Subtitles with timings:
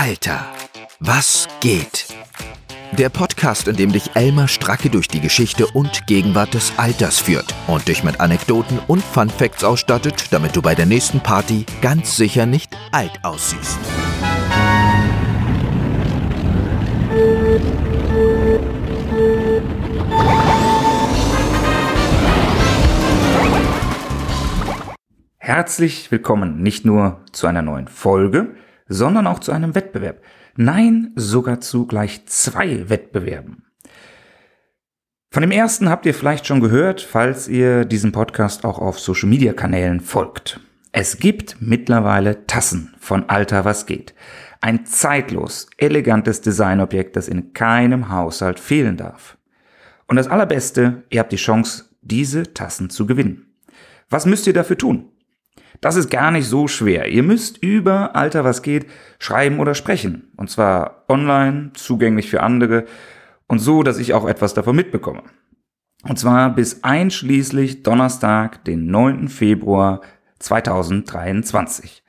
[0.00, 0.46] Alter,
[1.00, 2.06] was geht?
[2.92, 7.52] Der Podcast, in dem dich Elmar Stracke durch die Geschichte und Gegenwart des Alters führt
[7.66, 12.16] und dich mit Anekdoten und Fun Facts ausstattet, damit du bei der nächsten Party ganz
[12.16, 13.76] sicher nicht alt aussiehst.
[25.38, 28.54] Herzlich willkommen nicht nur zu einer neuen Folge,
[28.88, 30.22] sondern auch zu einem Wettbewerb.
[30.56, 33.64] Nein, sogar zu gleich zwei Wettbewerben.
[35.30, 39.28] Von dem ersten habt ihr vielleicht schon gehört, falls ihr diesem Podcast auch auf Social
[39.28, 40.60] Media Kanälen folgt.
[40.90, 44.14] Es gibt mittlerweile Tassen von Alter was geht.
[44.60, 49.36] Ein zeitlos, elegantes Designobjekt, das in keinem Haushalt fehlen darf.
[50.06, 53.54] Und das Allerbeste, ihr habt die Chance, diese Tassen zu gewinnen.
[54.08, 55.10] Was müsst ihr dafür tun?
[55.80, 57.08] Das ist gar nicht so schwer.
[57.08, 58.86] Ihr müsst über Alter was geht
[59.18, 60.32] schreiben oder sprechen.
[60.36, 62.84] Und zwar online, zugänglich für andere
[63.46, 65.22] und so, dass ich auch etwas davon mitbekomme.
[66.02, 69.28] Und zwar bis einschließlich Donnerstag, den 9.
[69.28, 70.00] Februar
[70.38, 72.02] 2023.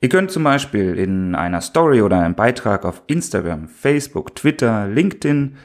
[0.00, 5.56] Ihr könnt zum Beispiel in einer Story oder einem Beitrag auf Instagram, Facebook, Twitter, LinkedIn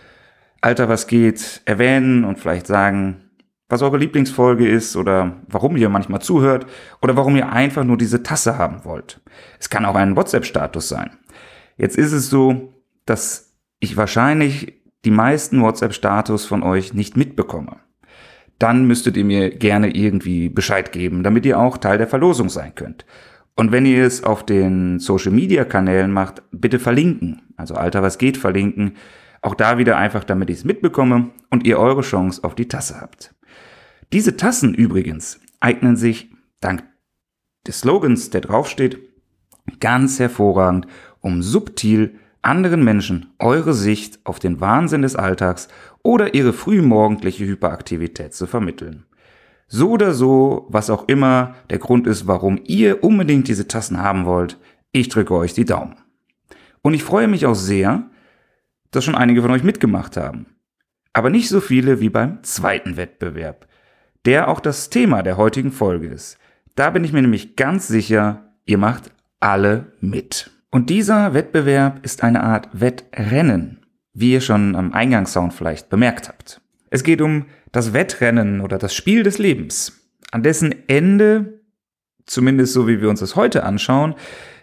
[0.61, 3.28] Alter was geht erwähnen und vielleicht sagen,
[3.69, 6.65] was eure Lieblingsfolge ist oder warum ihr manchmal zuhört
[7.01, 9.21] oder warum ihr einfach nur diese Tasse haben wollt.
[9.59, 11.11] Es kann auch ein WhatsApp-Status sein.
[11.77, 12.73] Jetzt ist es so,
[13.05, 17.77] dass ich wahrscheinlich die meisten WhatsApp-Status von euch nicht mitbekomme.
[18.57, 22.75] Dann müsstet ihr mir gerne irgendwie Bescheid geben, damit ihr auch Teil der Verlosung sein
[22.75, 23.05] könnt.
[23.55, 27.41] Und wenn ihr es auf den Social-Media-Kanälen macht, bitte verlinken.
[27.55, 28.95] Also Alter, was geht, verlinken.
[29.41, 32.99] Auch da wieder einfach, damit ich es mitbekomme und ihr eure Chance auf die Tasse
[32.99, 33.33] habt.
[34.11, 36.83] Diese Tassen übrigens eignen sich dank
[37.67, 38.97] des Slogans, der draufsteht,
[39.79, 40.87] ganz hervorragend,
[41.21, 45.67] um subtil anderen Menschen eure Sicht auf den Wahnsinn des Alltags
[46.01, 49.05] oder ihre frühmorgendliche Hyperaktivität zu vermitteln.
[49.67, 54.25] So oder so, was auch immer der Grund ist, warum ihr unbedingt diese Tassen haben
[54.25, 54.57] wollt,
[54.91, 55.97] ich drücke euch die Daumen.
[56.81, 58.09] Und ich freue mich auch sehr,
[58.89, 60.47] dass schon einige von euch mitgemacht haben.
[61.13, 63.68] Aber nicht so viele wie beim zweiten Wettbewerb
[64.25, 66.37] der auch das Thema der heutigen Folge ist.
[66.75, 70.51] Da bin ich mir nämlich ganz sicher, ihr macht alle mit.
[70.71, 76.61] Und dieser Wettbewerb ist eine Art Wettrennen, wie ihr schon am Eingangssound vielleicht bemerkt habt.
[76.89, 81.61] Es geht um das Wettrennen oder das Spiel des Lebens, an dessen Ende,
[82.25, 84.15] zumindest so wie wir uns das heute anschauen,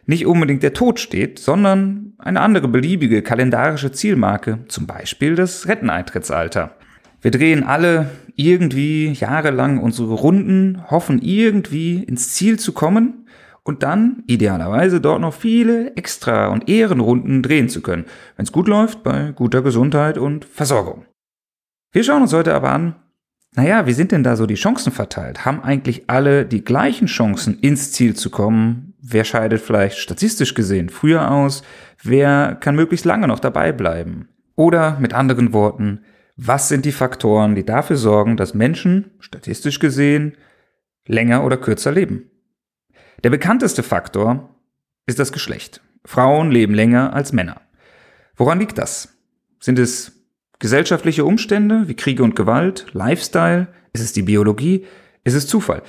[0.06, 6.76] nicht unbedingt der Tod steht, sondern eine andere beliebige kalendarische Zielmarke, zum Beispiel das Renteneintrittsalter.
[7.20, 13.26] Wir drehen alle irgendwie jahrelang unsere Runden, hoffen irgendwie ins Ziel zu kommen
[13.62, 18.04] und dann idealerweise dort noch viele extra und Ehrenrunden drehen zu können,
[18.36, 21.06] wenn es gut läuft, bei guter Gesundheit und Versorgung.
[21.92, 22.96] Wir schauen uns heute aber an,
[23.56, 25.46] naja, wie sind denn da so die Chancen verteilt?
[25.46, 28.94] Haben eigentlich alle die gleichen Chancen, ins Ziel zu kommen?
[29.00, 31.62] Wer scheidet vielleicht statistisch gesehen früher aus?
[32.02, 34.28] Wer kann möglichst lange noch dabei bleiben?
[34.56, 36.02] Oder mit anderen Worten,
[36.36, 40.36] was sind die Faktoren, die dafür sorgen, dass Menschen, statistisch gesehen,
[41.06, 42.30] länger oder kürzer leben?
[43.24, 44.54] Der bekannteste Faktor
[45.06, 45.80] ist das Geschlecht.
[46.04, 47.62] Frauen leben länger als Männer.
[48.36, 49.16] Woran liegt das?
[49.60, 50.12] Sind es
[50.58, 53.68] gesellschaftliche Umstände wie Kriege und Gewalt, Lifestyle?
[53.94, 54.84] Ist es die Biologie?
[55.24, 55.82] Ist es Zufall?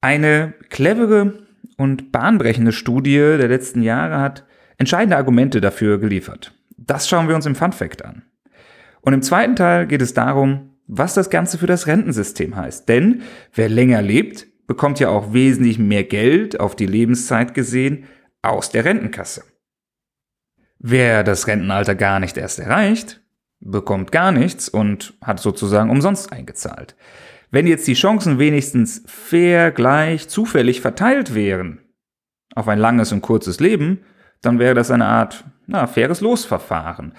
[0.00, 4.44] Eine clevere und bahnbrechende Studie der letzten Jahre hat
[4.78, 6.52] entscheidende Argumente dafür geliefert.
[6.76, 8.22] Das schauen wir uns im Fun Fact an.
[9.06, 12.88] Und im zweiten Teil geht es darum, was das Ganze für das Rentensystem heißt.
[12.88, 13.22] Denn
[13.54, 18.06] wer länger lebt, bekommt ja auch wesentlich mehr Geld auf die Lebenszeit gesehen
[18.42, 19.44] aus der Rentenkasse.
[20.80, 23.20] Wer das Rentenalter gar nicht erst erreicht,
[23.60, 26.96] bekommt gar nichts und hat sozusagen umsonst eingezahlt.
[27.52, 31.78] Wenn jetzt die Chancen wenigstens fair, gleich, zufällig verteilt wären
[32.56, 34.00] auf ein langes und kurzes Leben,
[34.40, 37.12] dann wäre das eine Art, na, faires Losverfahren.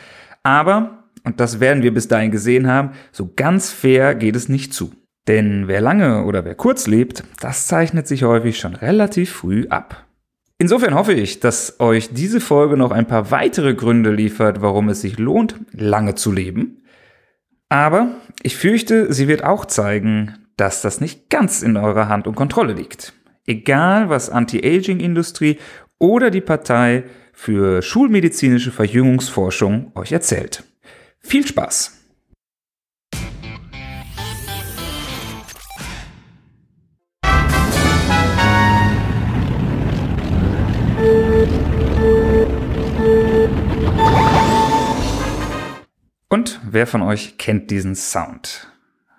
[0.44, 4.74] Aber und das werden wir bis dahin gesehen haben, so ganz fair geht es nicht
[4.74, 4.94] zu.
[5.28, 10.06] Denn wer lange oder wer kurz lebt, das zeichnet sich häufig schon relativ früh ab.
[10.58, 15.02] Insofern hoffe ich, dass euch diese Folge noch ein paar weitere Gründe liefert, warum es
[15.02, 16.82] sich lohnt, lange zu leben.
[17.68, 18.08] Aber
[18.42, 22.72] ich fürchte, sie wird auch zeigen, dass das nicht ganz in eurer Hand und Kontrolle
[22.72, 23.12] liegt.
[23.46, 25.58] Egal, was Anti-Aging-Industrie
[26.00, 27.04] oder die Partei
[27.34, 30.64] für schulmedizinische Verjüngungsforschung euch erzählt.
[31.28, 31.92] Viel Spaß!
[46.30, 48.72] Und wer von euch kennt diesen Sound?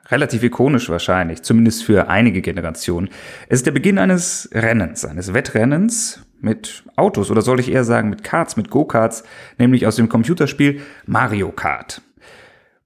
[0.06, 3.10] Relativ ikonisch wahrscheinlich, zumindest für einige Generationen.
[3.50, 8.10] Es ist der Beginn eines Rennens, eines Wettrennens mit Autos oder soll ich eher sagen
[8.10, 9.24] mit Karts, mit Go-Karts,
[9.58, 12.02] nämlich aus dem Computerspiel Mario Kart.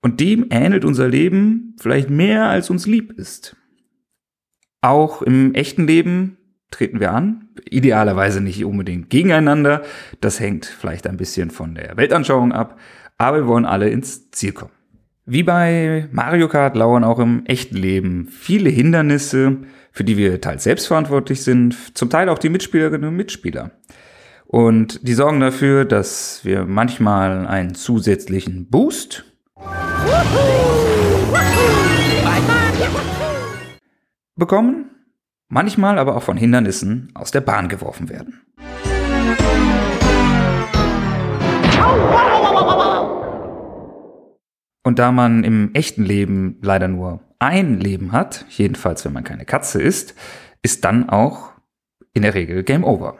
[0.01, 3.57] Und dem ähnelt unser Leben vielleicht mehr, als uns lieb ist.
[4.81, 6.39] Auch im echten Leben
[6.71, 9.83] treten wir an, idealerweise nicht unbedingt gegeneinander,
[10.21, 12.79] das hängt vielleicht ein bisschen von der Weltanschauung ab,
[13.19, 14.73] aber wir wollen alle ins Ziel kommen.
[15.25, 19.59] Wie bei Mario Kart lauern auch im echten Leben viele Hindernisse,
[19.93, 23.71] für die wir teils selbstverantwortlich sind, zum Teil auch die Mitspielerinnen und Mitspieler.
[24.47, 29.25] Und die sorgen dafür, dass wir manchmal einen zusätzlichen Boost
[34.35, 34.91] bekommen,
[35.49, 38.41] manchmal aber auch von Hindernissen aus der Bahn geworfen werden.
[44.85, 49.45] Und da man im echten Leben leider nur ein Leben hat, jedenfalls wenn man keine
[49.45, 50.15] Katze ist,
[50.63, 51.51] ist dann auch
[52.15, 53.17] in der Regel Game Over.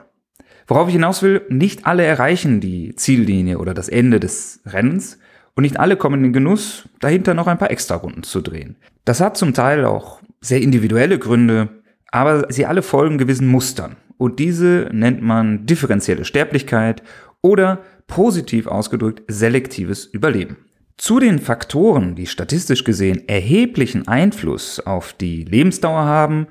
[0.65, 5.19] Worauf ich hinaus will, nicht alle erreichen die Ziellinie oder das Ende des Rennens
[5.55, 8.77] und nicht alle kommen in den Genuss, dahinter noch ein paar Extra-Runden zu drehen.
[9.03, 11.69] Das hat zum Teil auch sehr individuelle Gründe,
[12.07, 13.97] aber sie alle folgen gewissen Mustern.
[14.17, 17.03] Und diese nennt man differenzielle Sterblichkeit
[17.41, 20.57] oder positiv ausgedrückt selektives Überleben.
[20.97, 26.47] Zu den Faktoren, die statistisch gesehen erheblichen Einfluss auf die Lebensdauer haben,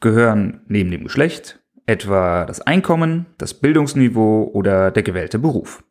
[0.00, 5.82] gehören neben dem Geschlecht etwa das Einkommen, das Bildungsniveau oder der gewählte Beruf.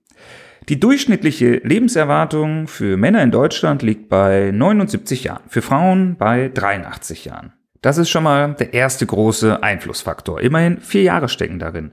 [0.69, 7.25] Die durchschnittliche Lebenserwartung für Männer in Deutschland liegt bei 79 Jahren, für Frauen bei 83
[7.25, 7.53] Jahren.
[7.81, 10.39] Das ist schon mal der erste große Einflussfaktor.
[10.39, 11.91] Immerhin vier Jahre stecken darin.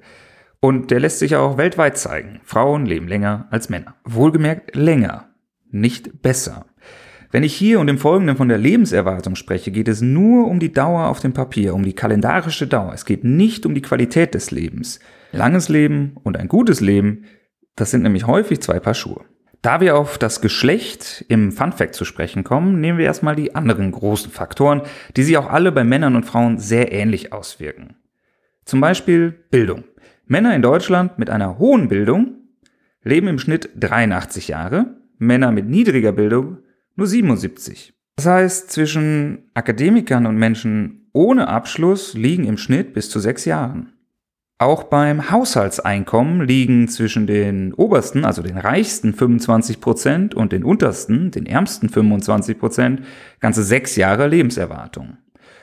[0.61, 2.41] Und der lässt sich auch weltweit zeigen.
[2.45, 3.95] Frauen leben länger als Männer.
[4.05, 5.28] Wohlgemerkt länger,
[5.71, 6.67] nicht besser.
[7.31, 10.73] Wenn ich hier und im Folgenden von der Lebenserwartung spreche, geht es nur um die
[10.73, 12.93] Dauer auf dem Papier, um die kalendarische Dauer.
[12.95, 14.99] Es geht nicht um die Qualität des Lebens.
[15.33, 17.25] Langes Leben und ein gutes Leben
[17.79, 19.25] das sind nämlich häufig zwei Paar Schuhe.
[19.63, 23.55] Da wir auf das Geschlecht im Fun Fact zu sprechen kommen, nehmen wir erstmal die
[23.55, 24.83] anderen großen Faktoren,
[25.17, 27.95] die sich auch alle bei Männern und Frauen sehr ähnlich auswirken.
[28.65, 29.85] Zum Beispiel Bildung.
[30.27, 32.35] Männer in Deutschland mit einer hohen Bildung
[33.05, 36.59] leben im Schnitt 83 Jahre, Männer mit niedriger Bildung
[36.97, 37.95] nur 77.
[38.17, 43.93] Das heißt, zwischen Akademikern und Menschen ohne Abschluss liegen im Schnitt bis zu sechs Jahren.
[44.61, 51.31] Auch beim Haushaltseinkommen liegen zwischen den obersten, also den reichsten 25 Prozent und den untersten,
[51.31, 53.03] den ärmsten 25 Prozent,
[53.39, 55.19] ganze sechs Jahre Lebenserwartung.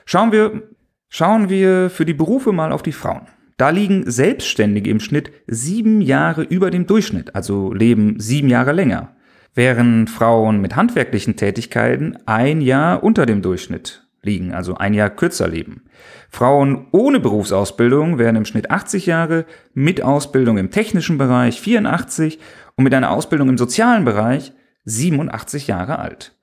[0.06, 0.64] Schauen wir,
[1.10, 3.28] schauen wir für die Berufe mal auf die Frauen.
[3.58, 9.16] Da liegen Selbstständige im Schnitt sieben Jahre über dem Durchschnitt, also leben sieben Jahre länger,
[9.56, 15.48] während Frauen mit handwerklichen Tätigkeiten ein Jahr unter dem Durchschnitt liegen, also ein Jahr kürzer
[15.48, 15.86] leben.
[16.30, 22.40] Frauen ohne Berufsausbildung werden im Schnitt 80 Jahre, mit Ausbildung im technischen Bereich 84
[22.76, 24.52] und mit einer Ausbildung im sozialen Bereich
[24.84, 26.36] 87 Jahre alt.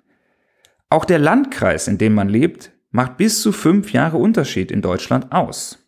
[0.88, 5.32] Auch der Landkreis, in dem man lebt, macht bis zu fünf Jahre Unterschied in Deutschland
[5.32, 5.78] aus.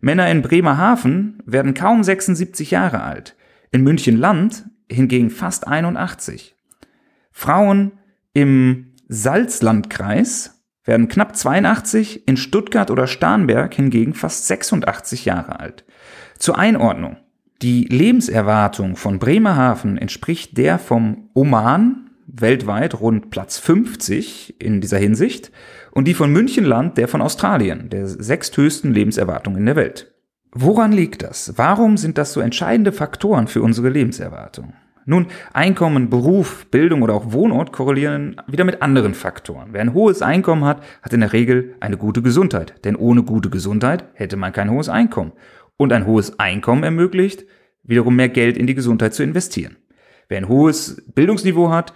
[0.00, 3.36] Männer in Bremerhaven werden kaum 76 Jahre alt,
[3.70, 6.57] in München Land hingegen fast 81.
[7.38, 7.92] Frauen
[8.32, 15.84] im Salzlandkreis werden knapp 82, in Stuttgart oder Starnberg hingegen fast 86 Jahre alt.
[16.36, 17.16] Zur Einordnung.
[17.62, 25.52] Die Lebenserwartung von Bremerhaven entspricht der vom Oman, weltweit rund Platz 50 in dieser Hinsicht,
[25.92, 30.12] und die von Münchenland, der von Australien, der sechsthöchsten Lebenserwartung in der Welt.
[30.50, 31.52] Woran liegt das?
[31.56, 34.72] Warum sind das so entscheidende Faktoren für unsere Lebenserwartung?
[35.10, 39.70] Nun, Einkommen, Beruf, Bildung oder auch Wohnort korrelieren wieder mit anderen Faktoren.
[39.72, 42.74] Wer ein hohes Einkommen hat, hat in der Regel eine gute Gesundheit.
[42.84, 45.32] Denn ohne gute Gesundheit hätte man kein hohes Einkommen.
[45.78, 47.46] Und ein hohes Einkommen ermöglicht,
[47.82, 49.78] wiederum mehr Geld in die Gesundheit zu investieren.
[50.28, 51.94] Wer ein hohes Bildungsniveau hat,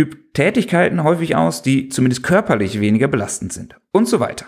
[0.00, 3.74] übt Tätigkeiten häufig aus, die zumindest körperlich weniger belastend sind.
[3.90, 4.46] Und so weiter.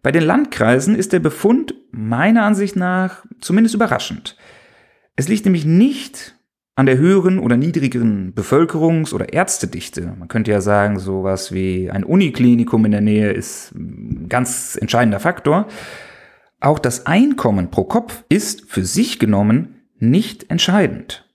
[0.00, 4.36] Bei den Landkreisen ist der Befund meiner Ansicht nach zumindest überraschend.
[5.16, 6.35] Es liegt nämlich nicht
[6.76, 10.14] an der höheren oder niedrigeren Bevölkerungs- oder Ärztedichte.
[10.18, 15.18] Man könnte ja sagen, sowas wie ein Uniklinikum in der Nähe ist ein ganz entscheidender
[15.18, 15.66] Faktor.
[16.60, 21.26] Auch das Einkommen pro Kopf ist für sich genommen nicht entscheidend.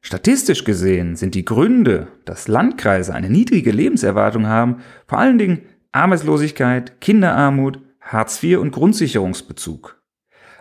[0.00, 7.00] Statistisch gesehen sind die Gründe, dass Landkreise eine niedrige Lebenserwartung haben, vor allen Dingen Arbeitslosigkeit,
[7.00, 10.00] Kinderarmut, Hartz IV und Grundsicherungsbezug.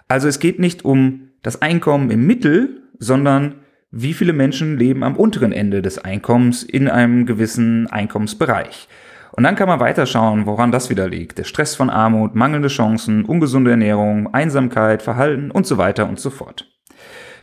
[0.07, 3.61] Also es geht nicht um das Einkommen im Mittel, sondern
[3.91, 8.89] wie viele Menschen leben am unteren Ende des Einkommens in einem gewissen Einkommensbereich.
[9.31, 11.37] Und dann kann man weiterschauen, woran das wieder liegt.
[11.37, 16.31] Der Stress von Armut, mangelnde Chancen, ungesunde Ernährung, Einsamkeit, Verhalten und so weiter und so
[16.31, 16.67] fort.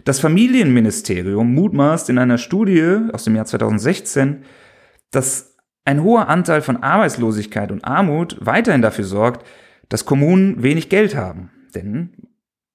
[0.04, 4.42] Das Familienministerium mutmaßt in einer Studie aus dem Jahr 2016,
[5.12, 9.47] dass ein hoher Anteil von Arbeitslosigkeit und Armut weiterhin dafür sorgt,
[9.88, 11.50] dass Kommunen wenig Geld haben.
[11.73, 12.31] Denn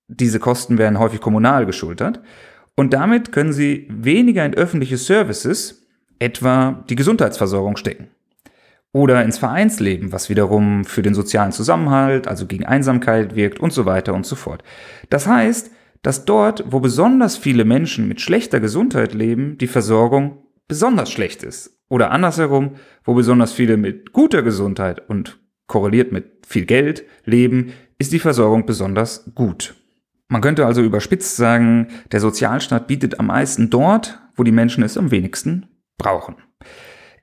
[0.07, 2.21] diese Kosten werden häufig kommunal geschultert.
[2.75, 5.87] Und damit können sie weniger in öffentliche Services,
[6.19, 8.07] etwa die Gesundheitsversorgung, stecken.
[8.93, 13.85] Oder ins Vereinsleben, was wiederum für den sozialen Zusammenhalt, also gegen Einsamkeit wirkt und so
[13.85, 14.63] weiter und so fort.
[15.09, 15.71] Das heißt,
[16.01, 21.77] dass dort, wo besonders viele Menschen mit schlechter Gesundheit leben, die Versorgung besonders schlecht ist.
[21.89, 28.13] Oder andersherum, wo besonders viele mit guter Gesundheit und korreliert mit viel Geld leben, ist
[28.13, 29.75] die Versorgung besonders gut.
[30.29, 34.97] Man könnte also überspitzt sagen, der Sozialstaat bietet am meisten dort, wo die Menschen es
[34.97, 35.67] am wenigsten
[35.97, 36.35] brauchen.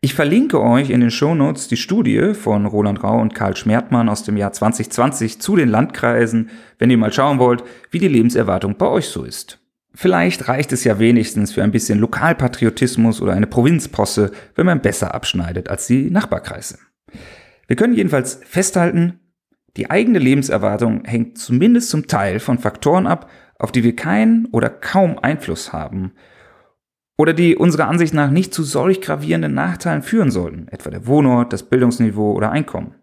[0.01, 4.23] Ich verlinke euch in den Shownotes die Studie von Roland Rau und Karl Schmertmann aus
[4.23, 8.87] dem Jahr 2020 zu den Landkreisen, wenn ihr mal schauen wollt, wie die Lebenserwartung bei
[8.87, 9.61] euch so ist.
[9.95, 15.15] Vielleicht reicht es ja wenigstens für ein bisschen Lokalpatriotismus oder eine Provinzposse, wenn man besser
[15.15, 16.79] abschneidet als die Nachbarkreise.
[17.67, 19.21] Wir können jedenfalls festhalten,
[19.77, 24.71] die eigene Lebenserwartung hängt zumindest zum Teil von Faktoren ab, auf die wir keinen oder
[24.71, 26.13] kaum Einfluss haben
[27.17, 31.53] oder die unserer Ansicht nach nicht zu solch gravierenden Nachteilen führen sollten, etwa der Wohnort,
[31.53, 32.95] das Bildungsniveau oder Einkommen.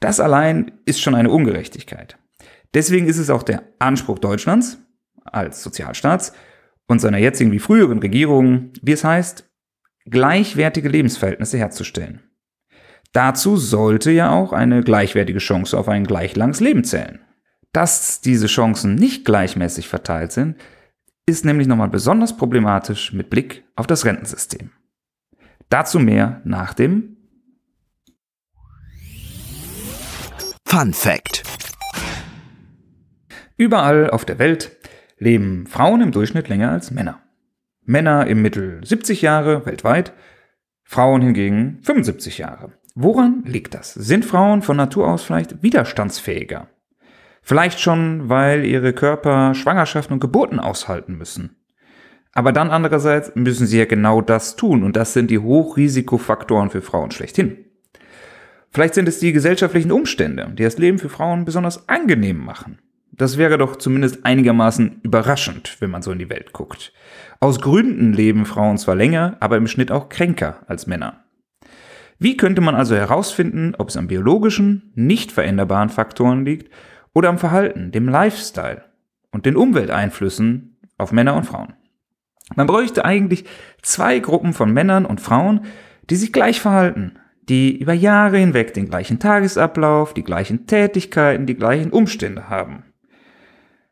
[0.00, 2.18] Das allein ist schon eine Ungerechtigkeit.
[2.74, 4.78] Deswegen ist es auch der Anspruch Deutschlands
[5.24, 6.32] als Sozialstaats
[6.86, 9.48] und seiner jetzigen wie früheren Regierungen, wie es heißt,
[10.04, 12.25] gleichwertige Lebensverhältnisse herzustellen.
[13.16, 17.24] Dazu sollte ja auch eine gleichwertige Chance auf ein gleich langes Leben zählen.
[17.72, 20.58] Dass diese Chancen nicht gleichmäßig verteilt sind,
[21.24, 24.70] ist nämlich nochmal besonders problematisch mit Blick auf das Rentensystem.
[25.70, 27.16] Dazu mehr nach dem
[30.66, 31.42] Fun Fact.
[33.56, 34.76] Überall auf der Welt
[35.16, 37.22] leben Frauen im Durchschnitt länger als Männer.
[37.82, 40.12] Männer im Mittel 70 Jahre weltweit,
[40.84, 42.74] Frauen hingegen 75 Jahre.
[42.98, 43.92] Woran liegt das?
[43.92, 46.68] Sind Frauen von Natur aus vielleicht widerstandsfähiger?
[47.42, 51.56] Vielleicht schon, weil ihre Körper Schwangerschaften und Geburten aushalten müssen.
[52.32, 56.80] Aber dann andererseits müssen sie ja genau das tun und das sind die Hochrisikofaktoren für
[56.80, 57.66] Frauen schlechthin.
[58.70, 62.78] Vielleicht sind es die gesellschaftlichen Umstände, die das Leben für Frauen besonders angenehm machen.
[63.12, 66.94] Das wäre doch zumindest einigermaßen überraschend, wenn man so in die Welt guckt.
[67.40, 71.25] Aus Gründen leben Frauen zwar länger, aber im Schnitt auch kränker als Männer.
[72.18, 76.72] Wie könnte man also herausfinden, ob es an biologischen, nicht veränderbaren Faktoren liegt
[77.12, 78.84] oder am Verhalten, dem Lifestyle
[79.32, 81.74] und den Umwelteinflüssen auf Männer und Frauen.
[82.54, 83.44] Man bräuchte eigentlich
[83.82, 85.66] zwei Gruppen von Männern und Frauen,
[86.08, 87.18] die sich gleich verhalten,
[87.48, 92.84] die über Jahre hinweg den gleichen Tagesablauf, die gleichen Tätigkeiten, die gleichen Umstände haben.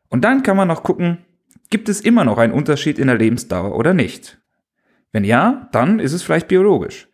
[0.09, 1.19] Und dann kann man noch gucken,
[1.69, 4.41] gibt es immer noch einen Unterschied in der Lebensdauer oder nicht?
[5.11, 7.07] Wenn ja, dann ist es vielleicht biologisch.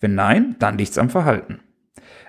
[0.00, 1.60] Wenn nein, dann liegt es am Verhalten.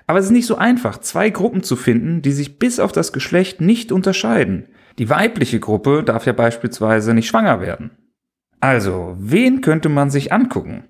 [0.06, 3.12] Aber es ist nicht so einfach, zwei Gruppen zu finden, die sich bis auf das
[3.12, 4.68] Geschlecht nicht unterscheiden.
[4.98, 7.92] Die weibliche Gruppe darf ja beispielsweise nicht schwanger werden.
[8.60, 10.84] Also, wen könnte man sich angucken?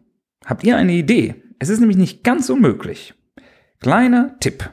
[0.45, 1.37] Habt ihr eine Idee?
[1.59, 3.15] Es ist nämlich nicht ganz unmöglich.
[3.81, 4.71] Kleiner Tipp.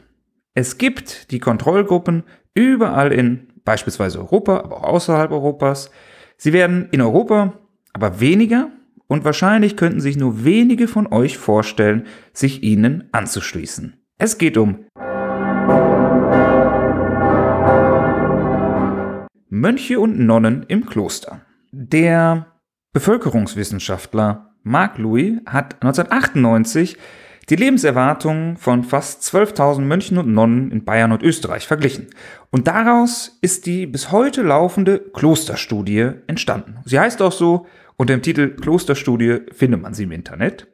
[0.56, 2.24] Es gibt die Kontrollgruppen
[2.56, 5.92] überall in beispielsweise Europa, aber auch außerhalb Europas.
[6.38, 7.54] Sie werden in Europa
[7.94, 8.72] aber weniger
[9.10, 13.98] und wahrscheinlich könnten sich nur wenige von euch vorstellen, sich ihnen anzuschließen.
[14.18, 14.86] Es geht um
[19.50, 21.42] Mönche und Nonnen im Kloster.
[21.72, 22.46] Der
[22.94, 26.98] Bevölkerungswissenschaftler Marc Louis hat 1998
[27.50, 32.08] die Lebenserwartung von fast 12.000 Mönchen und Nonnen in Bayern und Österreich verglichen.
[32.52, 36.78] Und daraus ist die bis heute laufende Klosterstudie entstanden.
[36.86, 37.66] Sie heißt auch so,
[38.00, 40.68] unter dem Titel Klosterstudie findet man sie im Internet.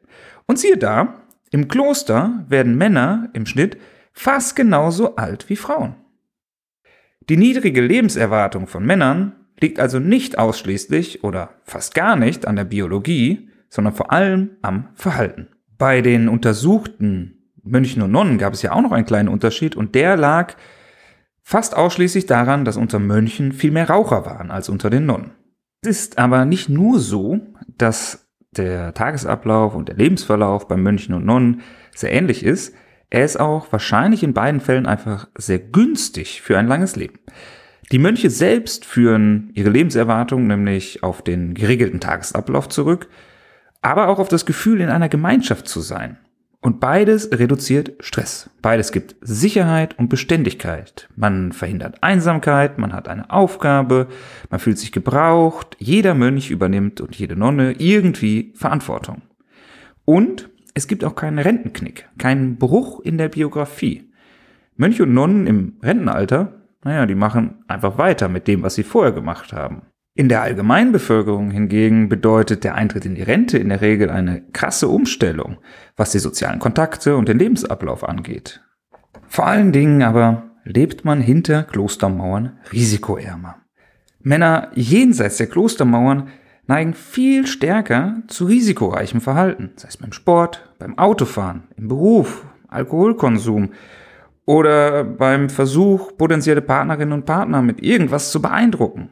[0.46, 3.78] Und siehe da, im Kloster werden Männer im Schnitt
[4.12, 5.96] fast genauso alt wie Frauen.
[7.28, 12.64] Die niedrige Lebenserwartung von Männern liegt also nicht ausschließlich oder fast gar nicht an der
[12.64, 15.48] Biologie, sondern vor allem am Verhalten.
[15.78, 19.96] Bei den untersuchten Mönchen und Nonnen gab es ja auch noch einen kleinen Unterschied und
[19.96, 20.54] der lag
[21.42, 25.32] fast ausschließlich daran, dass unter Mönchen viel mehr Raucher waren als unter den Nonnen.
[25.86, 27.38] Es ist aber nicht nur so,
[27.78, 31.60] dass der Tagesablauf und der Lebensverlauf bei Mönchen und Nonnen
[31.94, 32.74] sehr ähnlich ist,
[33.08, 37.20] er ist auch wahrscheinlich in beiden Fällen einfach sehr günstig für ein langes Leben.
[37.92, 43.08] Die Mönche selbst führen ihre Lebenserwartung nämlich auf den geregelten Tagesablauf zurück,
[43.80, 46.18] aber auch auf das Gefühl, in einer Gemeinschaft zu sein.
[46.66, 48.50] Und beides reduziert Stress.
[48.60, 51.08] Beides gibt Sicherheit und Beständigkeit.
[51.14, 54.08] Man verhindert Einsamkeit, man hat eine Aufgabe,
[54.50, 59.22] man fühlt sich gebraucht, jeder Mönch übernimmt und jede Nonne irgendwie Verantwortung.
[60.04, 64.10] Und es gibt auch keinen Rentenknick, keinen Bruch in der Biografie.
[64.74, 69.12] Mönche und Nonnen im Rentenalter, naja, die machen einfach weiter mit dem, was sie vorher
[69.12, 69.82] gemacht haben.
[70.18, 74.88] In der Allgemeinbevölkerung hingegen bedeutet der Eintritt in die Rente in der Regel eine krasse
[74.88, 75.58] Umstellung,
[75.94, 78.62] was die sozialen Kontakte und den Lebensablauf angeht.
[79.28, 83.56] Vor allen Dingen aber lebt man hinter Klostermauern risikoärmer.
[84.20, 86.28] Männer jenseits der Klostermauern
[86.66, 93.72] neigen viel stärker zu risikoreichem Verhalten, sei es beim Sport, beim Autofahren, im Beruf, Alkoholkonsum
[94.46, 99.10] oder beim Versuch, potenzielle Partnerinnen und Partner mit irgendwas zu beeindrucken.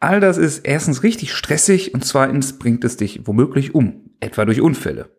[0.00, 4.62] All das ist erstens richtig stressig und zweitens bringt es dich womöglich um, etwa durch
[4.62, 5.10] Unfälle.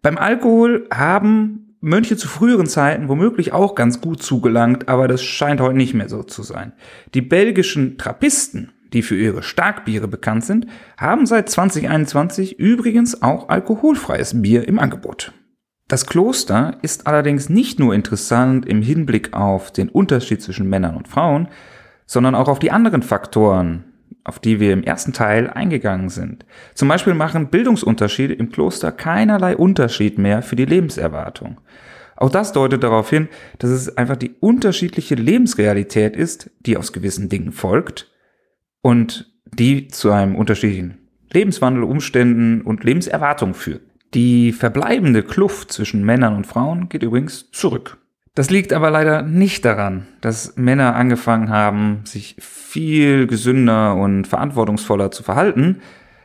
[0.00, 5.60] Beim Alkohol haben Mönche zu früheren Zeiten womöglich auch ganz gut zugelangt, aber das scheint
[5.60, 6.72] heute nicht mehr so zu sein.
[7.14, 10.66] Die belgischen Trappisten, die für ihre Starkbiere bekannt sind,
[10.96, 15.32] haben seit 2021 übrigens auch alkoholfreies Bier im Angebot.
[15.88, 21.08] Das Kloster ist allerdings nicht nur interessant im Hinblick auf den Unterschied zwischen Männern und
[21.08, 21.48] Frauen,
[22.06, 23.84] sondern auch auf die anderen Faktoren,
[24.24, 26.46] auf die wir im ersten Teil eingegangen sind.
[26.74, 31.60] Zum Beispiel machen Bildungsunterschiede im Kloster keinerlei Unterschied mehr für die Lebenserwartung.
[32.16, 37.28] Auch das deutet darauf hin, dass es einfach die unterschiedliche Lebensrealität ist, die aus gewissen
[37.28, 38.10] Dingen folgt
[38.80, 40.98] und die zu einem unterschiedlichen
[41.32, 43.82] Lebenswandel, Umständen und Lebenserwartung führt.
[44.14, 47.98] Die verbleibende Kluft zwischen Männern und Frauen geht übrigens zurück.
[48.34, 55.12] Das liegt aber leider nicht daran, dass Männer angefangen haben, sich viel gesünder und verantwortungsvoller
[55.12, 55.80] zu verhalten,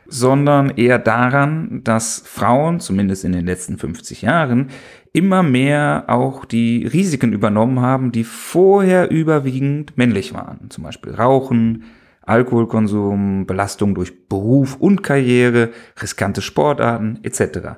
[0.08, 4.70] sondern eher daran, dass Frauen, zumindest in den letzten 50 Jahren,
[5.14, 10.72] immer mehr auch die Risiken übernommen haben, die vorher überwiegend männlich waren.
[10.72, 11.84] Zum Beispiel Rauchen,
[12.24, 15.70] Alkoholkonsum, Belastung durch Beruf und Karriere,
[16.02, 17.78] riskante Sportarten etc.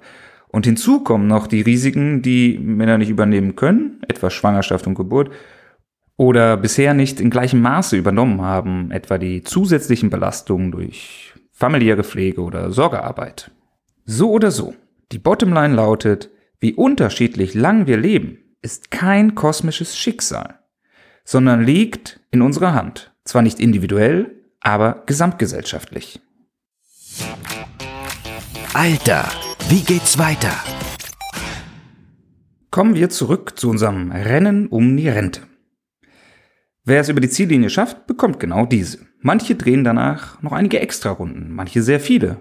[0.51, 5.31] Und hinzu kommen noch die Risiken, die Männer nicht übernehmen können, etwa Schwangerschaft und Geburt,
[6.17, 12.41] oder bisher nicht in gleichem Maße übernommen haben, etwa die zusätzlichen Belastungen durch familiäre Pflege
[12.41, 13.51] oder Sorgearbeit.
[14.05, 14.75] So oder so,
[15.11, 20.59] die Bottomline lautet, wie unterschiedlich lang wir leben, ist kein kosmisches Schicksal,
[21.23, 26.19] sondern liegt in unserer Hand, zwar nicht individuell, aber gesamtgesellschaftlich.
[28.73, 29.25] Alter,
[29.69, 30.53] wie geht's weiter?
[32.69, 35.41] Kommen wir zurück zu unserem Rennen um die Rente.
[36.83, 38.99] Wer es über die Ziellinie schafft, bekommt genau diese.
[39.19, 42.37] Manche drehen danach noch einige Extrarunden, manche sehr viele.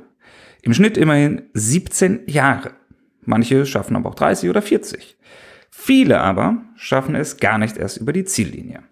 [0.63, 2.73] Im Schnitt immerhin 17 Jahre.
[3.23, 5.19] Manche schaffen aber auch 30 oder 40.
[5.71, 8.83] Viele aber schaffen es gar nicht erst über die Ziellinie.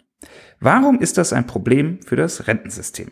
[0.61, 3.11] Warum ist das ein Problem für das Rentensystem?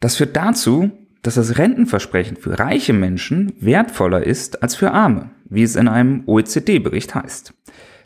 [0.00, 0.90] Das führt dazu,
[1.24, 6.22] dass das Rentenversprechen für reiche Menschen wertvoller ist als für Arme, wie es in einem
[6.26, 7.54] OECD-Bericht heißt.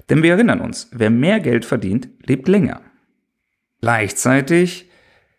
[0.09, 2.81] Denn wir erinnern uns, wer mehr Geld verdient, lebt länger.
[3.81, 4.89] Gleichzeitig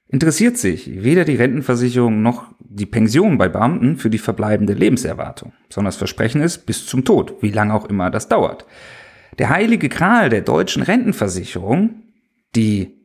[0.10, 5.88] interessiert sich weder die Rentenversicherung noch die Pension bei Beamten für die verbleibende Lebenserwartung, sondern
[5.88, 8.66] das Versprechen ist bis zum Tod, wie lange auch immer das dauert.
[9.38, 12.04] Der heilige Gral der deutschen Rentenversicherung,
[12.58, 13.00] die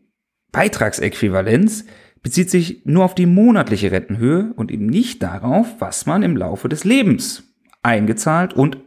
[0.50, 1.84] Beitragsäquivalenz,
[2.24, 6.68] bezieht sich nur auf die monatliche Rentenhöhe und eben nicht darauf, was man im Laufe
[6.68, 7.44] des Lebens
[7.82, 8.78] eingezahlt und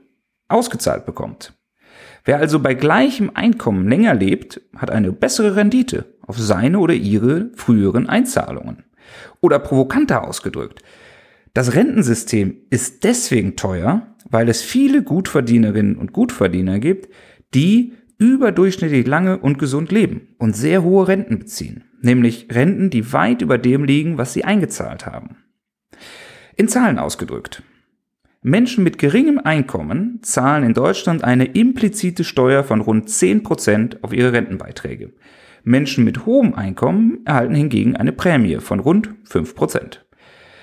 [0.50, 1.54] ausgezahlt bekommt.
[2.26, 7.52] Wer also bei gleichem Einkommen länger lebt, hat eine bessere Rendite auf seine oder ihre
[7.56, 8.84] früheren Einzahlungen.
[9.40, 10.82] Oder provokanter ausgedrückt,
[11.54, 17.14] das Rentensystem ist deswegen teuer, weil es viele Gutverdienerinnen und Gutverdiener gibt,
[17.54, 23.42] die überdurchschnittlich lange und gesund leben und sehr hohe Renten beziehen nämlich Renten, die weit
[23.42, 25.38] über dem liegen, was sie eingezahlt haben.
[26.56, 27.64] In Zahlen ausgedrückt.
[28.42, 34.32] Menschen mit geringem Einkommen zahlen in Deutschland eine implizite Steuer von rund 10% auf ihre
[34.32, 35.14] Rentenbeiträge.
[35.64, 40.00] Menschen mit hohem Einkommen erhalten hingegen eine Prämie von rund 5%.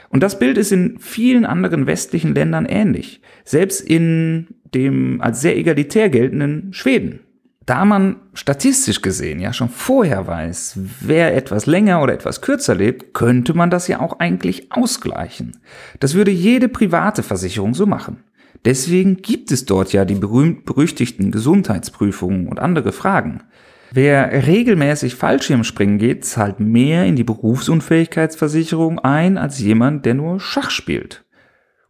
[0.09, 5.57] Und das Bild ist in vielen anderen westlichen Ländern ähnlich, selbst in dem als sehr
[5.57, 7.21] egalitär geltenden Schweden
[7.67, 13.15] da man statistisch gesehen ja schon vorher weiß, wer etwas länger oder etwas kürzer lebt,
[13.15, 15.59] könnte man das ja auch eigentlich ausgleichen.
[16.01, 18.25] Das würde jede private Versicherung so machen.
[18.65, 23.43] Deswegen gibt es dort ja die berühmt-berüchtigten Gesundheitsprüfungen und andere Fragen.
[23.91, 30.71] Wer regelmäßig Fallschirmspringen geht, zahlt mehr in die Berufsunfähigkeitsversicherung ein als jemand, der nur Schach
[30.71, 31.25] spielt.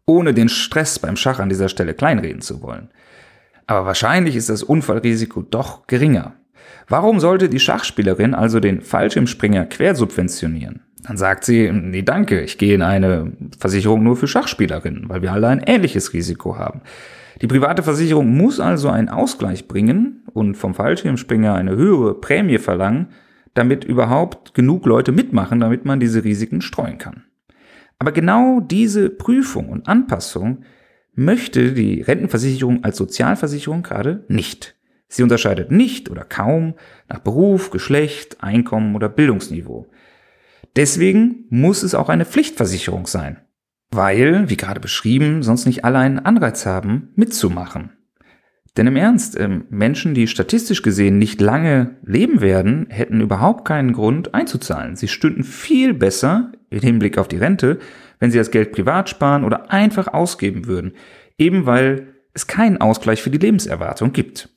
[0.04, 2.90] Ohne den Stress beim Schach an dieser Stelle kleinreden zu wollen.
[3.66, 6.34] Aber wahrscheinlich ist das Unfallrisiko doch geringer.
[6.88, 10.80] Warum sollte die Schachspielerin also den Fallschirmspringer quersubventionieren?
[11.02, 15.32] Dann sagt sie, nee danke, ich gehe in eine Versicherung nur für Schachspielerinnen, weil wir
[15.32, 16.80] alle ein ähnliches Risiko haben.
[17.42, 23.08] Die private Versicherung muss also einen Ausgleich bringen und vom Fallschirmspringer eine höhere Prämie verlangen,
[23.54, 27.24] damit überhaupt genug Leute mitmachen, damit man diese Risiken streuen kann.
[27.98, 30.64] Aber genau diese Prüfung und Anpassung
[31.14, 34.76] möchte die Rentenversicherung als Sozialversicherung gerade nicht.
[35.08, 36.74] Sie unterscheidet nicht oder kaum
[37.08, 39.86] nach Beruf, Geschlecht, Einkommen oder Bildungsniveau.
[40.76, 43.38] Deswegen muss es auch eine Pflichtversicherung sein,
[43.90, 47.90] weil, wie gerade beschrieben, sonst nicht alle einen Anreiz haben, mitzumachen.
[48.76, 53.92] Denn im Ernst, ähm, Menschen, die statistisch gesehen nicht lange leben werden, hätten überhaupt keinen
[53.92, 54.96] Grund einzuzahlen.
[54.96, 57.78] Sie stünden viel besser im Hinblick auf die Rente,
[58.18, 60.92] wenn sie das Geld privat sparen oder einfach ausgeben würden,
[61.38, 64.48] eben weil es keinen Ausgleich für die Lebenserwartung gibt.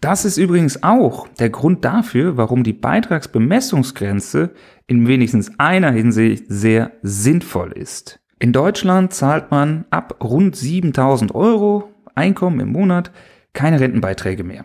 [0.00, 4.50] Das ist übrigens auch der Grund dafür, warum die Beitragsbemessungsgrenze
[4.86, 8.20] in wenigstens einer Hinsicht sehr sinnvoll ist.
[8.38, 13.12] In Deutschland zahlt man ab rund 7000 Euro Einkommen im Monat
[13.52, 14.64] keine Rentenbeiträge mehr.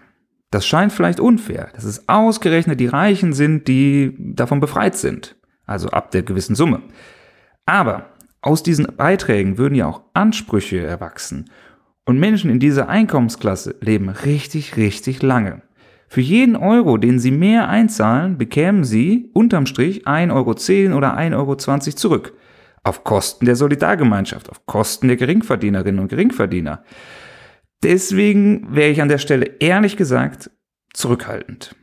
[0.52, 5.36] Das scheint vielleicht unfair, dass es ausgerechnet die Reichen sind, die davon befreit sind,
[5.66, 6.82] also ab der gewissen Summe.
[7.66, 8.10] Aber
[8.46, 11.50] aus diesen Beiträgen würden ja auch Ansprüche erwachsen
[12.06, 15.64] und Menschen in dieser Einkommensklasse leben richtig, richtig lange.
[16.08, 20.32] Für jeden Euro, den sie mehr einzahlen, bekämen sie unterm Strich 1,10
[20.92, 22.34] Euro oder 1,20 Euro zurück.
[22.84, 26.84] Auf Kosten der Solidargemeinschaft, auf Kosten der Geringverdienerinnen und Geringverdiener.
[27.82, 30.52] Deswegen wäre ich an der Stelle ehrlich gesagt
[30.94, 31.76] zurückhaltend.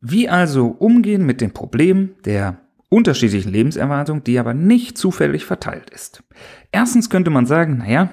[0.00, 2.61] Wie also umgehen mit dem Problem der
[2.92, 6.22] unterschiedlichen Lebenserwartung, die aber nicht zufällig verteilt ist?
[6.70, 8.10] Erstens könnte man sagen, naja,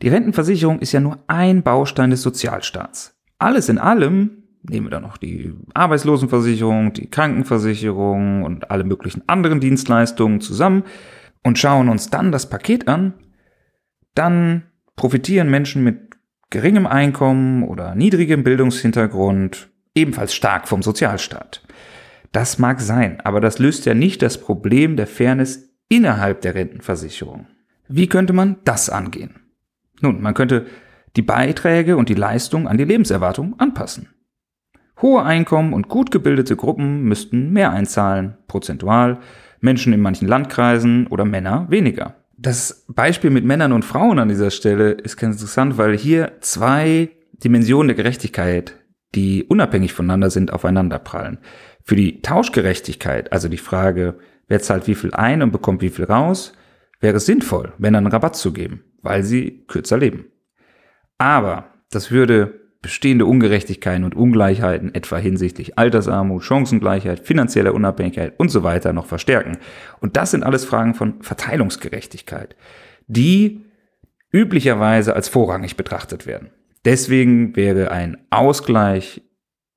[0.00, 3.20] die Rentenversicherung ist ja nur ein Baustein des Sozialstaats.
[3.38, 9.60] Alles in allem, nehmen wir da noch die Arbeitslosenversicherung, die Krankenversicherung und alle möglichen anderen
[9.60, 10.84] Dienstleistungen zusammen
[11.42, 13.14] und schauen uns dann das Paket an,
[14.14, 14.64] dann
[14.96, 16.12] profitieren Menschen mit
[16.50, 21.62] geringem Einkommen oder niedrigem Bildungshintergrund ebenfalls stark vom Sozialstaat.
[22.32, 27.46] Das mag sein, aber das löst ja nicht das Problem der Fairness innerhalb der Rentenversicherung.
[27.88, 29.40] Wie könnte man das angehen?
[30.00, 30.66] Nun, man könnte
[31.16, 34.08] die Beiträge und die Leistung an die Lebenserwartung anpassen.
[35.02, 39.18] Hohe Einkommen und gut gebildete Gruppen müssten mehr einzahlen, prozentual,
[39.60, 42.16] Menschen in manchen Landkreisen oder Männer weniger.
[42.36, 47.10] Das Beispiel mit Männern und Frauen an dieser Stelle ist ganz interessant, weil hier zwei
[47.32, 48.76] Dimensionen der Gerechtigkeit,
[49.14, 51.38] die unabhängig voneinander sind, aufeinanderprallen.
[51.84, 54.18] Für die Tauschgerechtigkeit, also die Frage,
[54.48, 56.52] wer zahlt wie viel ein und bekommt wie viel raus,
[57.00, 60.26] wäre es sinnvoll, Männern Rabatt zu geben weil sie kürzer leben.
[61.18, 68.64] Aber das würde bestehende Ungerechtigkeiten und Ungleichheiten, etwa hinsichtlich Altersarmut, Chancengleichheit, finanzieller Unabhängigkeit und so
[68.64, 69.58] weiter noch verstärken.
[70.00, 72.56] Und das sind alles Fragen von Verteilungsgerechtigkeit,
[73.06, 73.66] die
[74.32, 76.50] üblicherweise als vorrangig betrachtet werden.
[76.84, 79.22] Deswegen wäre ein Ausgleich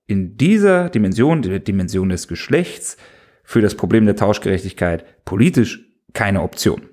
[0.07, 2.97] in dieser Dimension, der Dimension des Geschlechts,
[3.43, 6.89] für das Problem der Tauschgerechtigkeit politisch keine Option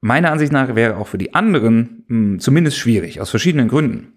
[0.00, 4.12] meiner Ansicht nach wäre auch für die anderen mh, hm, zumindest schwierig, aus verschiedenen Gründen.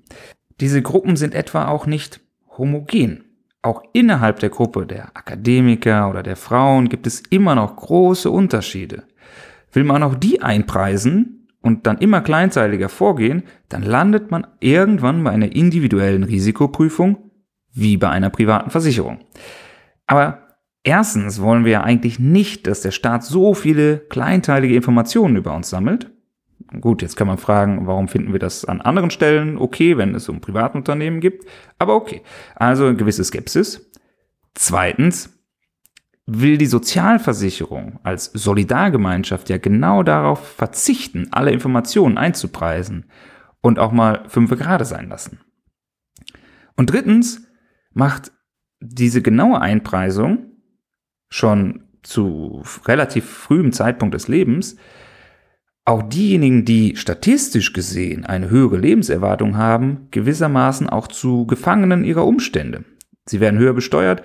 [0.59, 2.21] Diese Gruppen sind etwa auch nicht
[2.57, 3.23] homogen.
[3.63, 9.03] Auch innerhalb der Gruppe der Akademiker oder der Frauen gibt es immer noch große Unterschiede.
[9.71, 15.31] Will man auch die einpreisen und dann immer kleinteiliger vorgehen, dann landet man irgendwann bei
[15.31, 17.30] einer individuellen Risikoprüfung
[17.73, 19.19] wie bei einer privaten Versicherung.
[20.07, 20.51] Aber
[20.83, 25.69] Erstens wollen wir ja eigentlich nicht, dass der Staat so viele kleinteilige Informationen über uns
[25.69, 26.09] sammelt.
[26.79, 30.29] Gut, jetzt kann man fragen, warum finden wir das an anderen Stellen okay, wenn es
[30.29, 31.45] um Privatunternehmen gibt.
[31.77, 32.21] Aber okay,
[32.55, 33.91] also eine gewisse Skepsis.
[34.55, 35.37] Zweitens
[36.25, 43.05] will die Sozialversicherung als Solidargemeinschaft ja genau darauf verzichten, alle Informationen einzupreisen
[43.61, 45.39] und auch mal fünf gerade sein lassen.
[46.75, 47.50] Und drittens
[47.93, 48.31] macht
[48.79, 50.51] diese genaue Einpreisung
[51.29, 54.75] schon zu relativ frühem Zeitpunkt des Lebens,
[55.85, 62.85] auch diejenigen, die statistisch gesehen eine höhere Lebenserwartung haben, gewissermaßen auch zu Gefangenen ihrer Umstände.
[63.25, 64.23] Sie werden höher besteuert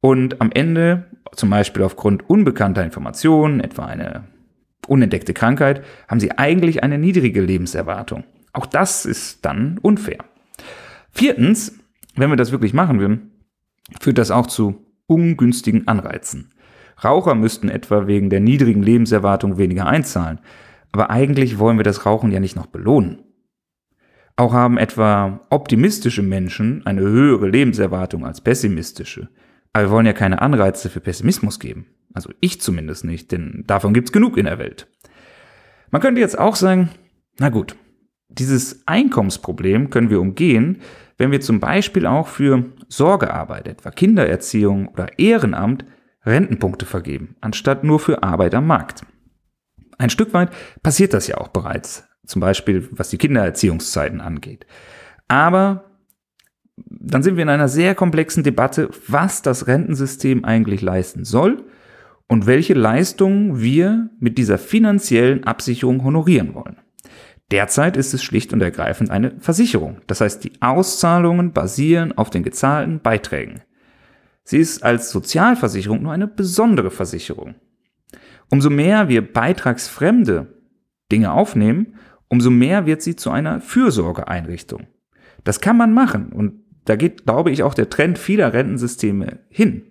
[0.00, 4.24] und am Ende, zum Beispiel aufgrund unbekannter Informationen, etwa eine
[4.86, 8.24] unentdeckte Krankheit, haben sie eigentlich eine niedrige Lebenserwartung.
[8.52, 10.24] Auch das ist dann unfair.
[11.10, 11.78] Viertens,
[12.20, 13.32] wenn wir das wirklich machen würden,
[14.00, 16.52] führt das auch zu ungünstigen Anreizen.
[17.02, 20.40] Raucher müssten etwa wegen der niedrigen Lebenserwartung weniger einzahlen.
[20.92, 23.22] Aber eigentlich wollen wir das Rauchen ja nicht noch belohnen.
[24.36, 29.28] Auch haben etwa optimistische Menschen eine höhere Lebenserwartung als pessimistische.
[29.72, 31.86] Aber wir wollen ja keine Anreize für Pessimismus geben.
[32.14, 34.88] Also ich zumindest nicht, denn davon gibt's genug in der Welt.
[35.90, 36.90] Man könnte jetzt auch sagen,
[37.38, 37.76] na gut,
[38.28, 40.80] dieses Einkommensproblem können wir umgehen,
[41.16, 45.84] wenn wir zum Beispiel auch für Sorgearbeit, etwa Kindererziehung oder Ehrenamt,
[46.24, 49.06] Rentenpunkte vergeben, anstatt nur für Arbeit am Markt.
[49.96, 50.50] Ein Stück weit
[50.82, 54.66] passiert das ja auch bereits zum Beispiel was die Kindererziehungszeiten angeht.
[55.26, 55.84] Aber
[56.76, 61.64] dann sind wir in einer sehr komplexen Debatte, was das Rentensystem eigentlich leisten soll
[62.28, 66.76] und welche Leistungen wir mit dieser finanziellen Absicherung honorieren wollen.
[67.50, 70.00] Derzeit ist es schlicht und ergreifend eine Versicherung.
[70.06, 73.62] Das heißt, die Auszahlungen basieren auf den gezahlten Beiträgen.
[74.44, 77.54] Sie ist als Sozialversicherung nur eine besondere Versicherung.
[78.50, 80.54] Umso mehr wir beitragsfremde
[81.10, 81.94] Dinge aufnehmen,
[82.28, 84.86] umso mehr wird sie zu einer Fürsorgeeinrichtung.
[85.44, 89.82] Das kann man machen und da geht, glaube ich, auch der Trend vieler Rentensysteme hin.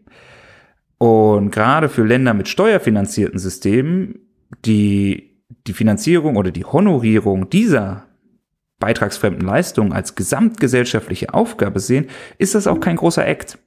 [0.98, 4.20] Und gerade für Länder mit steuerfinanzierten Systemen,
[4.66, 5.37] die
[5.68, 8.08] die Finanzierung oder die Honorierung dieser
[8.80, 13.58] beitragsfremden Leistungen als gesamtgesellschaftliche Aufgabe sehen, ist das auch kein großer Act.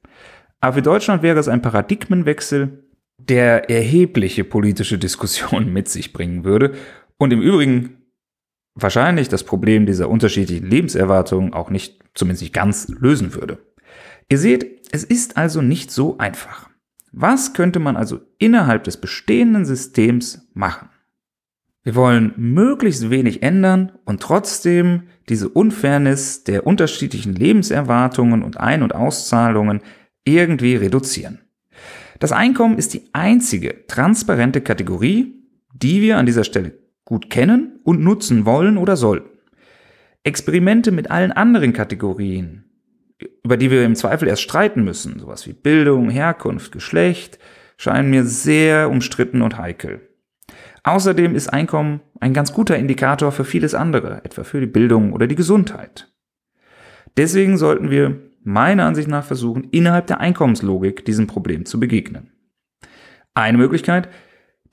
[0.61, 2.85] Aber für Deutschland wäre es ein Paradigmenwechsel,
[3.17, 6.73] der erhebliche politische Diskussionen mit sich bringen würde
[7.17, 7.97] und im Übrigen
[8.73, 13.59] wahrscheinlich das Problem dieser unterschiedlichen Lebenserwartungen auch nicht, zumindest nicht ganz, lösen würde.
[14.29, 16.69] Ihr seht, es ist also nicht so einfach.
[17.11, 20.89] Was könnte man also innerhalb des bestehenden Systems machen?
[21.83, 28.93] Wir wollen möglichst wenig ändern und trotzdem diese Unfairness der unterschiedlichen Lebenserwartungen und Ein- und
[28.93, 29.81] Auszahlungen
[30.23, 31.39] irgendwie reduzieren.
[32.19, 35.33] Das Einkommen ist die einzige transparente Kategorie,
[35.73, 39.29] die wir an dieser Stelle gut kennen und nutzen wollen oder sollten.
[40.23, 42.65] Experimente mit allen anderen Kategorien,
[43.43, 47.39] über die wir im Zweifel erst streiten müssen, sowas wie Bildung, Herkunft, Geschlecht,
[47.77, 50.10] scheinen mir sehr umstritten und heikel.
[50.83, 55.27] Außerdem ist Einkommen ein ganz guter Indikator für vieles andere, etwa für die Bildung oder
[55.27, 56.11] die Gesundheit.
[57.17, 62.31] Deswegen sollten wir meiner Ansicht nach versuchen, innerhalb der Einkommenslogik diesem Problem zu begegnen.
[63.33, 64.09] Eine Möglichkeit,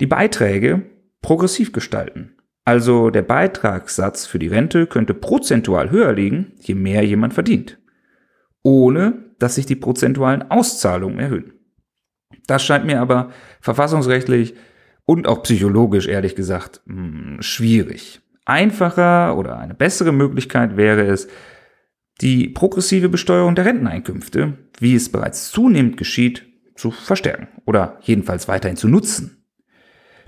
[0.01, 0.83] die Beiträge
[1.21, 2.37] progressiv gestalten.
[2.65, 7.79] Also der Beitragssatz für die Rente könnte prozentual höher liegen, je mehr jemand verdient,
[8.63, 11.53] ohne dass sich die prozentualen Auszahlungen erhöhen.
[12.47, 14.55] Das scheint mir aber verfassungsrechtlich
[15.09, 18.21] und auch psychologisch ehrlich gesagt hm, schwierig.
[18.45, 21.29] Einfacher oder eine bessere Möglichkeit wäre es,
[22.21, 26.45] die progressive Besteuerung der Renteneinkünfte, wie es bereits zunehmend geschieht,
[26.75, 29.47] zu verstärken oder jedenfalls weiterhin zu nutzen.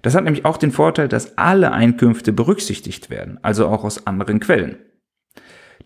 [0.00, 4.40] Das hat nämlich auch den Vorteil, dass alle Einkünfte berücksichtigt werden, also auch aus anderen
[4.40, 4.78] Quellen.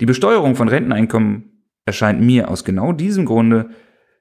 [0.00, 3.70] Die Besteuerung von Renteneinkommen erscheint mir aus genau diesem Grunde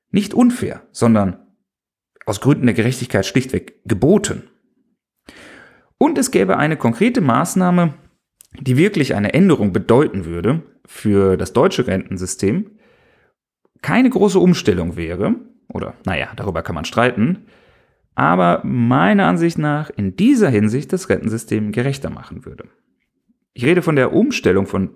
[0.09, 1.45] nicht unfair, sondern
[2.25, 4.49] aus Gründen der Gerechtigkeit schlichtweg geboten.
[5.97, 7.93] Und es gäbe eine konkrete Maßnahme,
[8.59, 12.71] die wirklich eine Änderung bedeuten würde für das deutsche Rentensystem,
[13.81, 15.35] keine große Umstellung wäre,
[15.67, 17.45] oder naja, darüber kann man streiten,
[18.15, 22.65] aber meiner Ansicht nach in dieser Hinsicht das Rentensystem gerechter machen würde.
[23.53, 24.91] Ich rede von der Umstellung von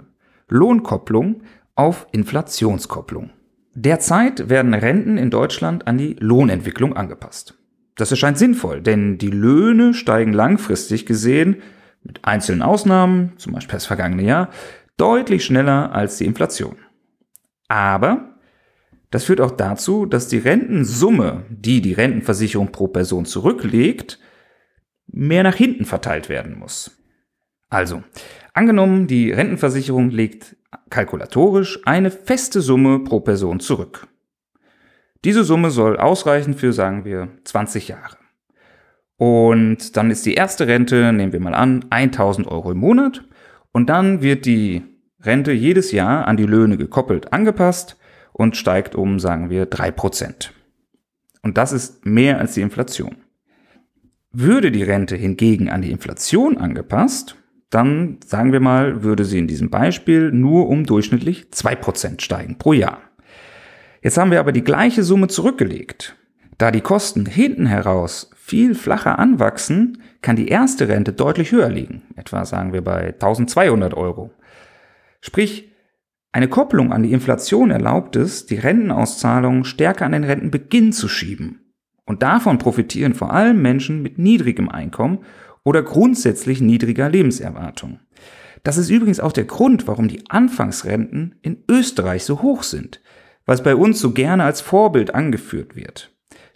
[0.50, 1.42] Lohnkopplung
[1.76, 3.32] auf Inflationskopplung.
[3.74, 7.57] Derzeit werden Renten in Deutschland an die Lohnentwicklung angepasst.
[7.98, 11.62] Das erscheint sinnvoll, denn die Löhne steigen langfristig gesehen,
[12.04, 14.50] mit einzelnen Ausnahmen, zum Beispiel das vergangene Jahr,
[14.96, 16.78] deutlich schneller als die Inflation.
[17.68, 18.38] Aber
[19.10, 24.20] das führt auch dazu, dass die Rentensumme, die die Rentenversicherung pro Person zurücklegt,
[25.08, 26.92] mehr nach hinten verteilt werden muss.
[27.70, 28.04] Also,
[28.54, 30.56] angenommen, die Rentenversicherung legt
[30.90, 34.08] kalkulatorisch eine feste Summe pro Person zurück.
[35.28, 38.16] Diese Summe soll ausreichen für, sagen wir, 20 Jahre.
[39.18, 43.26] Und dann ist die erste Rente, nehmen wir mal an, 1000 Euro im Monat.
[43.74, 44.84] Und dann wird die
[45.20, 47.98] Rente jedes Jahr an die Löhne gekoppelt angepasst
[48.32, 50.54] und steigt um, sagen wir, drei Prozent.
[51.42, 53.18] Und das ist mehr als die Inflation.
[54.32, 57.36] Würde die Rente hingegen an die Inflation angepasst,
[57.70, 62.58] dann sagen wir mal, würde sie in diesem Beispiel nur um durchschnittlich zwei Prozent steigen
[62.58, 63.02] pro Jahr.
[64.08, 66.16] Jetzt haben wir aber die gleiche Summe zurückgelegt.
[66.58, 72.04] Da die Kosten hinten heraus viel flacher anwachsen, kann die erste Rente deutlich höher liegen,
[72.16, 74.32] etwa sagen wir bei 1200 Euro.
[75.20, 75.74] Sprich,
[76.32, 81.74] Eine Kopplung an die Inflation erlaubt es, die Rentenauszahlungen stärker an den Rentenbeginn zu schieben.
[82.06, 85.20] Und davon profitieren vor allem Menschen mit niedrigem Einkommen
[85.66, 88.00] oder grundsätzlich niedriger Lebenserwartung.
[88.64, 93.02] Das ist übrigens auch der Grund, warum die Anfangsrenten in Österreich so hoch sind,
[93.48, 96.12] was bei uns so gerne als Vorbild angeführt wird.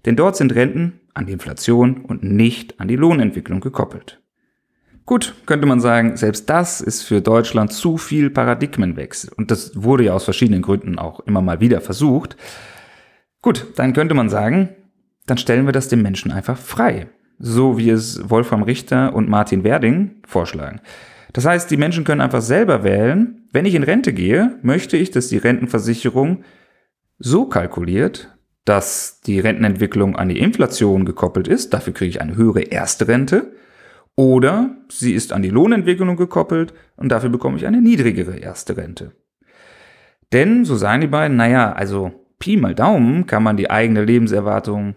[0.05, 4.21] Denn dort sind Renten an die Inflation und nicht an die Lohnentwicklung gekoppelt.
[5.05, 9.31] Gut, könnte man sagen, selbst das ist für Deutschland zu viel Paradigmenwechsel.
[9.35, 12.37] Und das wurde ja aus verschiedenen Gründen auch immer mal wieder versucht.
[13.41, 14.69] Gut, dann könnte man sagen,
[15.25, 17.07] dann stellen wir das den Menschen einfach frei.
[17.39, 20.81] So wie es Wolfram Richter und Martin Werding vorschlagen.
[21.33, 25.11] Das heißt, die Menschen können einfach selber wählen, wenn ich in Rente gehe, möchte ich,
[25.11, 26.43] dass die Rentenversicherung
[27.23, 32.61] so kalkuliert, dass die Rentenentwicklung an die Inflation gekoppelt ist, dafür kriege ich eine höhere
[32.61, 33.53] erste Rente,
[34.15, 39.13] oder sie ist an die Lohnentwicklung gekoppelt und dafür bekomme ich eine niedrigere erste Rente.
[40.33, 44.95] Denn, so sagen die beiden, naja, also Pi mal Daumen kann man die eigene Lebenserwartung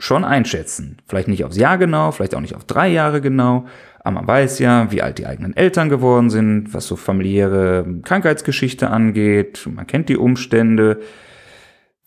[0.00, 0.96] schon einschätzen.
[1.06, 3.66] Vielleicht nicht aufs Jahr genau, vielleicht auch nicht auf drei Jahre genau,
[4.00, 8.90] aber man weiß ja, wie alt die eigenen Eltern geworden sind, was so familiäre Krankheitsgeschichte
[8.90, 11.00] angeht, man kennt die Umstände.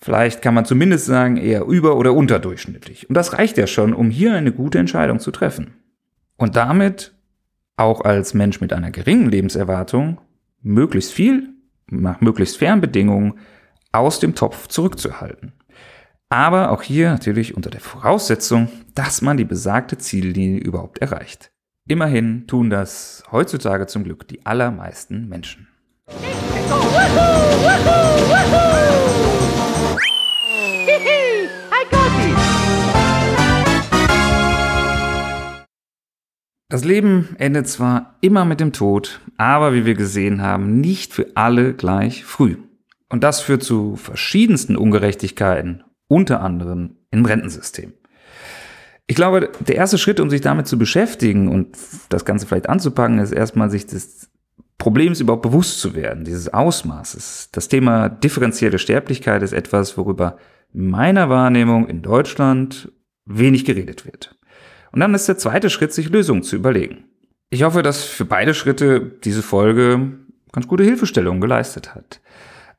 [0.02, 3.08] Vielleicht kann man zumindest sagen, eher über- oder unterdurchschnittlich.
[3.08, 5.76] Und das reicht ja schon, um hier eine gute Entscheidung zu treffen.
[6.36, 7.14] Und damit
[7.78, 10.20] auch als Mensch mit einer geringen Lebenserwartung
[10.62, 11.50] möglichst viel,
[11.88, 13.36] nach möglichst fairen Bedingungen
[13.92, 15.54] aus dem Topf zurückzuhalten.
[16.34, 21.52] Aber auch hier natürlich unter der Voraussetzung, dass man die besagte Ziellinie überhaupt erreicht.
[21.88, 25.68] Immerhin tun das heutzutage zum Glück die allermeisten Menschen.
[36.68, 41.28] Das Leben endet zwar immer mit dem Tod, aber wie wir gesehen haben, nicht für
[41.36, 42.58] alle gleich früh.
[43.08, 45.84] Und das führt zu verschiedensten Ungerechtigkeiten,
[46.14, 47.94] unter anderem im Rentensystem.
[49.08, 51.76] Ich glaube, der erste Schritt, um sich damit zu beschäftigen und
[52.10, 54.30] das Ganze vielleicht anzupacken, ist erstmal sich des
[54.78, 57.50] Problems überhaupt bewusst zu werden, dieses Ausmaßes.
[57.52, 60.38] Das Thema differenzielle Sterblichkeit ist etwas, worüber
[60.72, 62.92] meiner Wahrnehmung in Deutschland
[63.26, 64.38] wenig geredet wird.
[64.92, 67.06] Und dann ist der zweite Schritt, sich Lösungen zu überlegen.
[67.50, 70.20] Ich hoffe, dass für beide Schritte diese Folge
[70.52, 72.22] ganz gute Hilfestellungen geleistet hat.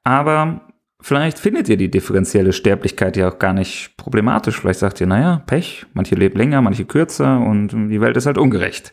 [0.04, 0.68] Aber
[1.04, 4.58] vielleicht findet ihr die differenzielle Sterblichkeit ja auch gar nicht problematisch.
[4.58, 8.38] Vielleicht sagt ihr, naja, Pech, manche leben länger, manche kürzer und die Welt ist halt
[8.38, 8.90] ungerecht.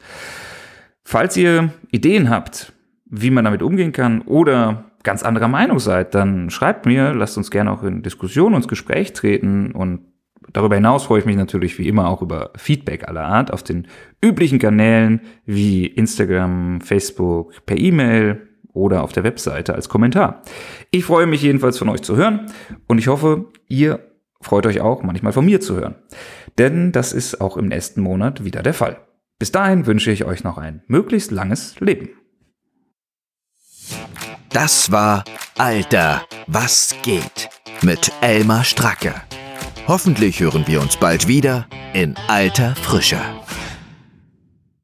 [1.04, 2.74] Falls ihr Ideen habt,
[3.06, 7.50] wie man damit umgehen kann oder ganz anderer Meinung seid, dann schreibt mir, lasst uns
[7.50, 10.02] gerne auch in Diskussion und Gespräch treten und
[10.52, 13.88] darüber hinaus freue ich mich natürlich wie immer auch über Feedback aller Art auf den
[14.22, 20.42] üblichen Kanälen wie Instagram, Facebook, per E-Mail, oder auf der Webseite als Kommentar.
[20.94, 22.52] Ich freue mich jedenfalls von euch zu hören
[22.88, 25.96] und ich hoffe, ihr freut euch auch manchmal von mir zu hören.
[26.58, 28.98] Denn das ist auch im nächsten Monat wieder der Fall.
[29.40, 32.10] Bis dahin wünsche ich euch noch ein möglichst langes Leben.
[34.50, 35.24] Das war
[35.58, 37.50] Alter, was geht
[37.82, 39.14] mit Elmar Stracke.
[39.88, 43.20] Hoffentlich hören wir uns bald wieder in alter Frische.